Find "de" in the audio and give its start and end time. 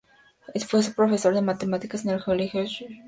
1.35-1.43, 2.65-2.77, 2.87-2.89